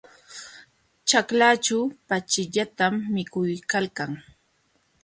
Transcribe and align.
Ćhaklaćhu 1.09 1.77
pachillatam 2.07 2.93
mikuykalkan. 3.13 4.11